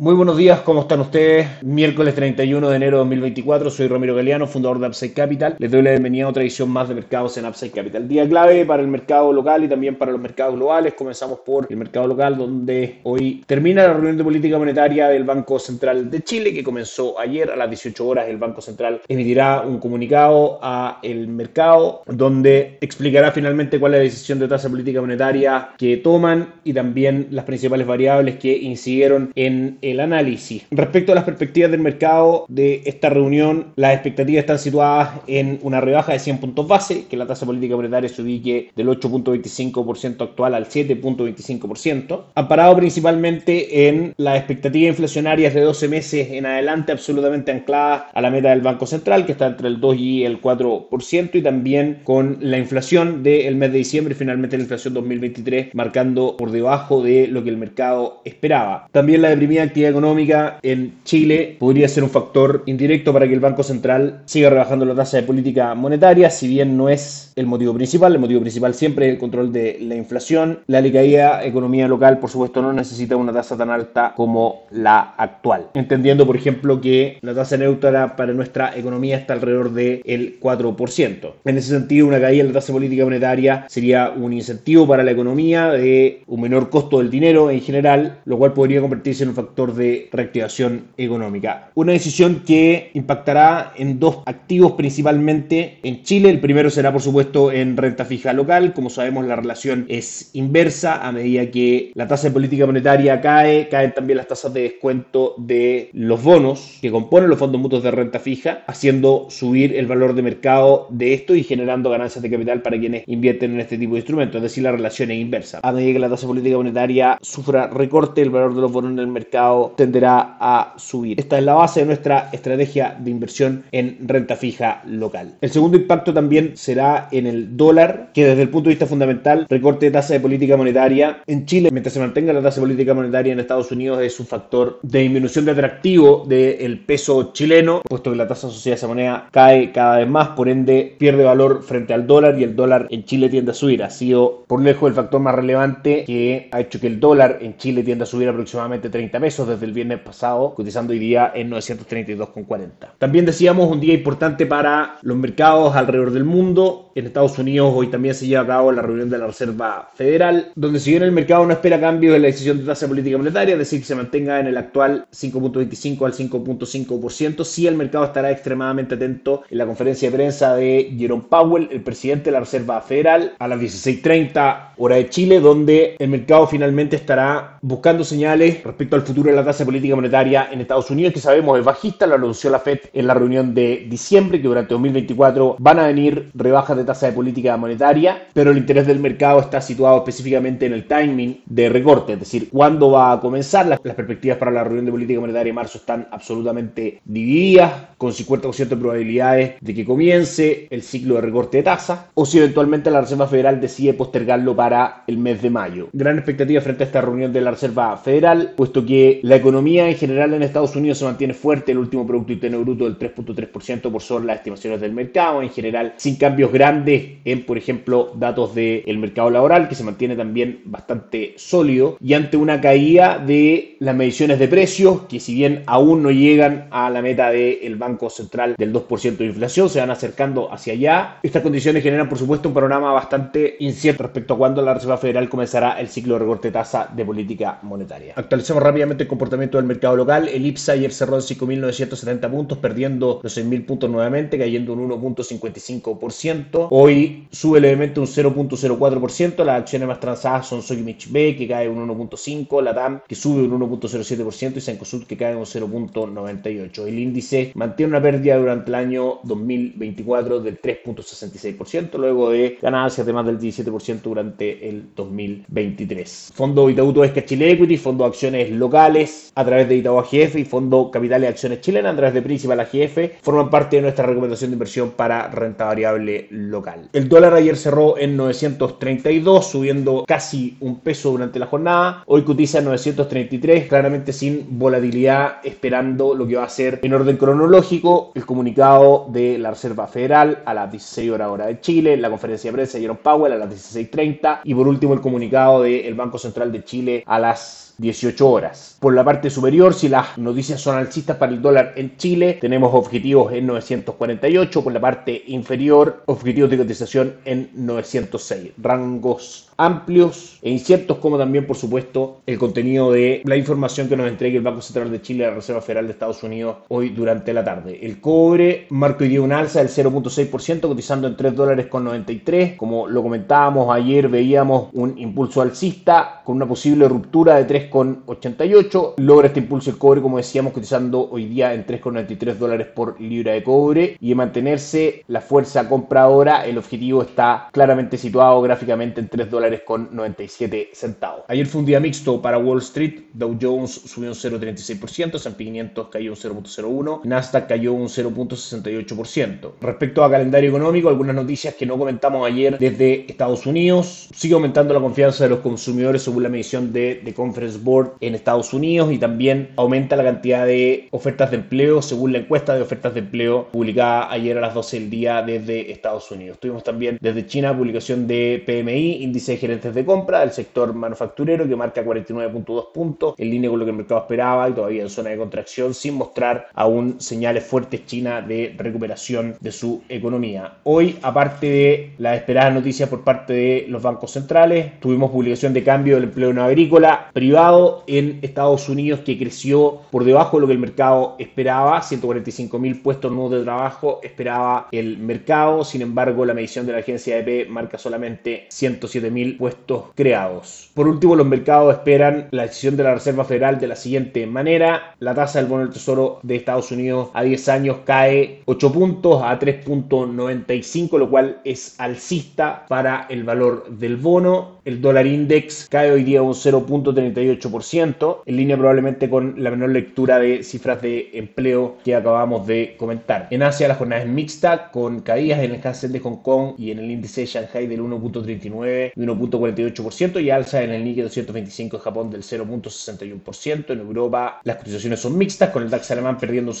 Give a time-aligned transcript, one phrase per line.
[0.00, 1.60] Muy buenos días, ¿cómo están ustedes?
[1.64, 5.56] Miércoles 31 de enero de 2024, soy Ramiro Galeano, fundador de Upside Capital.
[5.58, 8.06] Les doy la bienvenida a otra edición más de mercados en Upside Capital.
[8.06, 10.94] Día clave para el mercado local y también para los mercados globales.
[10.94, 15.58] Comenzamos por el mercado local, donde hoy termina la reunión de política monetaria del Banco
[15.58, 18.28] Central de Chile, que comenzó ayer a las 18 horas.
[18.28, 24.04] El Banco Central emitirá un comunicado a el mercado, donde explicará finalmente cuál es la
[24.04, 29.78] decisión de tasa política monetaria que toman y también las principales variables que incidieron en
[29.90, 30.64] el análisis.
[30.70, 35.80] Respecto a las perspectivas del mercado de esta reunión, las expectativas están situadas en una
[35.80, 40.54] rebaja de 100 puntos base, que la tasa política monetaria se ubique del 8.25% actual
[40.54, 48.04] al 7.25%, amparado principalmente en las expectativas inflacionarias de 12 meses en adelante, absolutamente ancladas
[48.12, 51.42] a la meta del Banco Central, que está entre el 2 y el 4%, y
[51.42, 57.02] también con la inflación del mes de diciembre, finalmente la inflación 2023, marcando por debajo
[57.02, 58.88] de lo que el mercado esperaba.
[58.92, 63.40] También la deprimida actividad económica en Chile podría ser un factor indirecto para que el
[63.40, 67.72] Banco Central siga rebajando la tasa de política monetaria, si bien no es el motivo
[67.74, 68.12] principal.
[68.12, 70.60] El motivo principal siempre es el control de la inflación.
[70.66, 75.68] La decaída economía local, por supuesto, no necesita una tasa tan alta como la actual.
[75.74, 81.32] Entendiendo, por ejemplo, que la tasa neutra para nuestra economía está alrededor del 4%.
[81.44, 85.12] En ese sentido, una caída en la tasa política monetaria sería un incentivo para la
[85.12, 89.36] economía de un menor costo del dinero en general, lo cual podría convertirse en un
[89.36, 91.70] factor de reactivación económica.
[91.74, 96.30] Una decisión que impactará en dos activos principalmente en Chile.
[96.30, 98.72] El primero será, por supuesto, en renta fija local.
[98.74, 101.06] Como sabemos, la relación es inversa.
[101.06, 105.34] A medida que la tasa de política monetaria cae, caen también las tasas de descuento
[105.38, 110.14] de los bonos que componen los fondos mutuos de renta fija, haciendo subir el valor
[110.14, 113.94] de mercado de esto y generando ganancias de capital para quienes invierten en este tipo
[113.94, 114.36] de instrumentos.
[114.36, 115.60] Es decir, la relación es inversa.
[115.62, 118.98] A medida que la tasa política monetaria sufra recorte, el valor de los bonos en
[118.98, 121.18] el mercado tenderá a subir.
[121.18, 125.34] Esta es la base de nuestra estrategia de inversión en renta fija local.
[125.40, 129.46] El segundo impacto también será en el dólar, que desde el punto de vista fundamental,
[129.48, 132.94] recorte de tasa de política monetaria en Chile, mientras se mantenga la tasa de política
[132.94, 138.10] monetaria en Estados Unidos, es un factor de disminución de atractivo del peso chileno, puesto
[138.10, 141.62] que la tasa asociada a esa moneda cae cada vez más, por ende pierde valor
[141.62, 143.82] frente al dólar y el dólar en Chile tiende a subir.
[143.82, 147.56] Ha sido por lejos el factor más relevante que ha hecho que el dólar en
[147.56, 151.50] Chile tienda a subir aproximadamente 30 pesos desde el viernes pasado, cotizando hoy día en
[151.50, 152.70] 932,40.
[152.98, 156.87] También decíamos un día importante para los mercados alrededor del mundo.
[156.98, 160.50] En Estados Unidos hoy también se lleva a cabo la reunión de la Reserva Federal,
[160.56, 163.52] donde si bien el mercado no espera cambios en la decisión de tasa política monetaria,
[163.52, 168.32] es decir, que se mantenga en el actual 5.25 al 5.5%, sí el mercado estará
[168.32, 172.80] extremadamente atento en la conferencia de prensa de Jerome Powell, el presidente de la Reserva
[172.80, 178.96] Federal, a las 16.30 hora de Chile, donde el mercado finalmente estará buscando señales respecto
[178.96, 182.16] al futuro de la tasa política monetaria en Estados Unidos, que sabemos es bajista, lo
[182.16, 186.76] anunció la Fed en la reunión de diciembre, que durante 2024 van a venir rebajas
[186.76, 190.86] de tasa de política monetaria, pero el interés del mercado está situado específicamente en el
[190.86, 193.66] timing de recorte, es decir, cuándo va a comenzar.
[193.66, 198.12] Las, las perspectivas para la reunión de política monetaria de marzo están absolutamente divididas, con
[198.12, 202.90] 50% de probabilidades de que comience el ciclo de recorte de tasa, o si eventualmente
[202.90, 205.88] la Reserva Federal decide postergarlo para el mes de mayo.
[205.92, 209.96] Gran expectativa frente a esta reunión de la Reserva Federal, puesto que la economía en
[209.96, 214.00] general en Estados Unidos se mantiene fuerte, el último Producto Interno Bruto del 3.3% por
[214.00, 218.98] sobre las estimaciones del mercado, en general sin cambios grandes en, por ejemplo, datos del
[218.98, 224.38] mercado laboral, que se mantiene también bastante sólido, y ante una caída de las mediciones
[224.38, 228.72] de precios, que si bien aún no llegan a la meta del Banco Central del
[228.72, 231.18] 2% de inflación, se van acercando hacia allá.
[231.22, 235.28] Estas condiciones generan, por supuesto, un panorama bastante incierto respecto a cuándo la Reserva Federal
[235.28, 238.14] comenzará el ciclo de recorte de tasa de política monetaria.
[238.16, 240.28] Actualizamos rápidamente el comportamiento del mercado local.
[240.28, 246.68] El IPSA ayer cerró en 5.970 puntos, perdiendo los 6.000 puntos nuevamente, cayendo un 1.55%.
[246.70, 249.44] Hoy sube levemente un 0.04%.
[249.44, 253.42] Las acciones más transadas son Sogimich B, que cae un 1.5%, la TAM, que sube
[253.42, 256.86] un 1.07% y Sencosud, que cae un 0.98%.
[256.86, 263.12] El índice mantiene una pérdida durante el año 2024 del 3.66%, luego de ganancias de
[263.12, 266.32] más del 17% durante el 2023.
[266.34, 270.90] Fondo Itaú Esca Chile Equity, fondo acciones locales a través de Itaú AGF y fondo
[270.90, 274.54] Capital y Acciones Chilenas a través de Principal AGF forman parte de nuestra recomendación de
[274.54, 276.88] inversión para renta variable local.
[276.92, 282.02] El dólar ayer cerró en 932, subiendo casi un peso durante la jornada.
[282.06, 287.16] Hoy cotiza en 933, claramente sin volatilidad, esperando lo que va a ser en orden
[287.16, 292.08] cronológico el comunicado de la Reserva Federal a las 16 horas hora de Chile, la
[292.08, 295.94] conferencia de prensa de Jerome Powell a las 16.30 y por último el comunicado del
[295.94, 298.76] Banco Central de Chile a las 18 horas.
[298.80, 302.74] Por la parte superior, si las noticias son alcistas para el dólar en Chile, tenemos
[302.74, 304.64] objetivos en 948.
[304.64, 308.52] Por la parte inferior, objetivos de cotización en 906.
[308.58, 314.08] Rangos amplios e inciertos, como también, por supuesto, el contenido de la información que nos
[314.08, 317.34] entregue el Banco Central de Chile y la Reserva Federal de Estados Unidos hoy durante
[317.34, 317.57] la tarde.
[317.66, 322.56] El cobre marca hoy día un alza del 0.6%, cotizando en 3 dólares con 93.
[322.56, 328.02] Como lo comentábamos ayer, veíamos un impulso alcista con una posible ruptura de 3 con
[328.06, 333.00] 88 Logra este impulso el cobre, como decíamos, cotizando hoy día en 3,93 dólares por
[333.00, 333.96] libra de cobre.
[334.00, 339.62] Y de mantenerse la fuerza compradora, el objetivo está claramente situado gráficamente en 3 dólares
[339.66, 341.24] con 97 centavos.
[341.28, 343.04] Ayer fue un día mixto para Wall Street.
[343.12, 349.52] Dow Jones subió un 0,36%, S&P 500 cayó un 0,01%, Nasdaq cayó un 0,68%.
[349.60, 354.08] Respecto a calendario económico, algunas noticias que no comentamos ayer desde Estados Unidos.
[354.14, 358.14] Sigue aumentando la confianza de los consumidores según la medición de, de Conference Board en
[358.14, 362.62] Estados Unidos y también aumenta la cantidad de ofertas de empleo según la encuesta de
[362.62, 366.38] ofertas de empleo publicada ayer a las 12 del día desde Estados Unidos.
[366.38, 371.48] Tuvimos también desde China publicación de PMI, índice de gerentes de compra del sector manufacturero
[371.48, 374.90] que marca 49.2 puntos, en línea con lo que el mercado esperaba y todavía en
[374.90, 380.54] zona de contracción sin mostrar aún señales fuertes China de recuperación de su economía.
[380.64, 385.64] Hoy, aparte de las esperadas noticias por parte de los bancos centrales, tuvimos publicación de
[385.64, 390.46] cambio del empleo no agrícola privado en Estados Unidos que creció por debajo de lo
[390.46, 396.24] que el mercado esperaba, 145 mil puestos nuevos de trabajo esperaba el mercado, sin embargo
[396.24, 400.70] la medición de la agencia EP marca solamente 107 mil puestos creados.
[400.74, 404.94] Por último, los mercados esperan la decisión de la Reserva Federal de la siguiente manera,
[404.98, 409.22] la tasa del bono del tesoro de Estados Unidos a 10 años cae 8 puntos
[409.22, 414.58] a 3.95, lo cual es alcista para el valor del bono.
[414.64, 420.18] El dólar index cae hoy día un 0.38 en línea probablemente con la menor lectura
[420.18, 423.28] de cifras de empleo que acabamos de comentar.
[423.30, 426.70] En Asia la jornada es mixta, con caídas en el Hansen de Hong Kong y
[426.70, 431.78] en el índice de Shanghai del 1.39 y 1.48% y alza en el Nikkei 225
[431.78, 433.70] de Japón del 0.61%.
[433.70, 436.56] En Europa las cotizaciones son mixtas, con el DAX alemán perdiendo un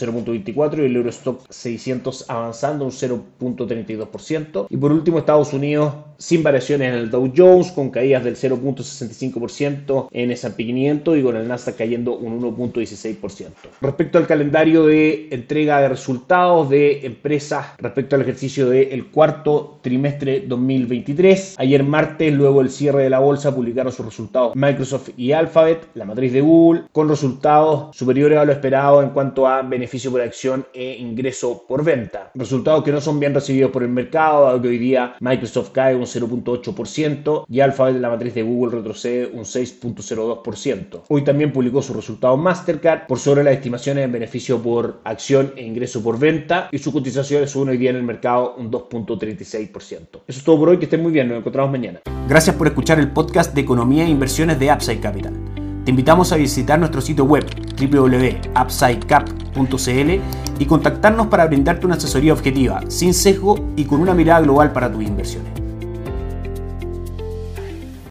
[0.54, 4.66] 0.24 y el Eurostock 600 avanzando un 0.32%.
[4.70, 10.08] Y por último Estados Unidos sin variaciones en el Dow Jones, con caídas del 0.65%
[10.10, 13.46] en S&P y con el Nasdaq cayendo un 1.16%.
[13.80, 20.44] Respecto al calendario de entrega de resultados de empresas respecto al ejercicio del cuarto trimestre
[20.46, 25.88] 2023, ayer martes, luego del cierre de la bolsa, publicaron sus resultados Microsoft y Alphabet,
[25.94, 30.20] la matriz de Google, con resultados superiores a lo esperado en cuanto a beneficio por
[30.20, 30.37] acción
[30.72, 32.30] e ingreso por venta.
[32.34, 35.94] Resultados que no son bien recibidos por el mercado, dado que hoy día Microsoft cae
[35.94, 41.02] un 0.8% y Alphabet, la matriz de Google, retrocede un 6.02%.
[41.08, 45.64] Hoy también publicó su resultado Mastercard por sobre las estimaciones en beneficio por acción e
[45.64, 49.72] ingreso por venta y su cotización sube hoy día en el mercado un 2.36%.
[49.72, 52.00] Eso es todo por hoy, que estén muy bien, nos encontramos mañana.
[52.28, 55.34] Gracias por escuchar el podcast de Economía e Inversiones de Upside Capital.
[55.84, 57.44] Te invitamos a visitar nuestro sitio web
[60.58, 64.90] y contactarnos para brindarte una asesoría objetiva, sin sesgo y con una mirada global para
[64.90, 65.67] tus inversiones.